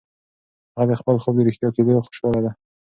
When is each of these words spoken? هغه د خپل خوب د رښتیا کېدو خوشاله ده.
هغه 0.75 0.85
د 0.89 0.99
خپل 1.01 1.15
خوب 1.21 1.33
د 1.37 1.41
رښتیا 1.47 1.69
کېدو 1.75 2.05
خوشاله 2.07 2.39
ده. 2.45 2.51